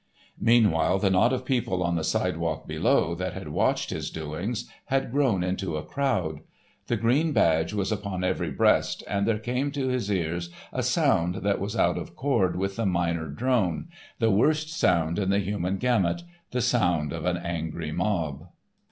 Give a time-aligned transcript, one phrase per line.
[0.39, 5.11] Meanwhile the knot of people on the sidewalk below, that had watched his doings, had
[5.11, 6.39] grown into a crowd.
[6.87, 11.35] The green badge was upon every breast, and there came to his ears a sound
[11.43, 15.77] that was out of chord with the minor drone, the worst sound in the human
[15.77, 18.47] gamut, the sound of an angry mob.